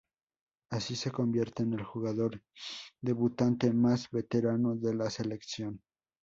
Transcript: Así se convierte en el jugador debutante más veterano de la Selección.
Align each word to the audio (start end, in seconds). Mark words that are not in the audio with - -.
Así 0.71 0.95
se 0.95 1.11
convierte 1.11 1.61
en 1.61 1.73
el 1.75 1.83
jugador 1.83 2.41
debutante 3.03 3.71
más 3.71 4.09
veterano 4.09 4.75
de 4.75 4.95
la 4.95 5.11
Selección. 5.11 5.79